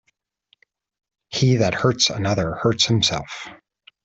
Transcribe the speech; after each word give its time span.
He 1.29 1.57
that 1.57 1.75
hurts 1.75 2.09
another, 2.09 2.55
hurts 2.55 2.87
himself. 2.87 3.47